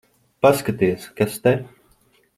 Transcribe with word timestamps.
Paskaties, 0.45 1.05
kas 1.21 1.39
te... 1.45 1.57